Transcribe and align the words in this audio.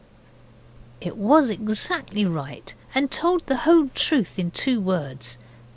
It 0.99 1.15
was 1.15 1.51
exactly 1.51 2.25
right, 2.25 2.73
and 2.95 3.11
told 3.11 3.45
the 3.45 3.57
whole 3.69 3.89
truth 3.93 4.39
in 4.39 4.49
two 4.49 4.81
words. 4.81 5.37